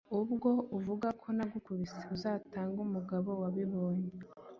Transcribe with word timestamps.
Ubwo 0.17 0.49
uvuga 0.77 1.07
ko 1.21 1.27
nagukubise 1.37 1.99
uzatange 2.15 2.77
umugabo 2.87 3.29
wabibonye. 3.41 4.09